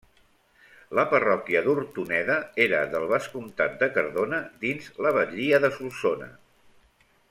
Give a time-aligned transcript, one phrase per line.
[0.99, 6.37] La parròquia d'Hortoneda era del vescomtat de Cardona dins la batllia de Solsona.